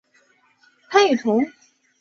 [0.89, 1.45] 潘雨桐。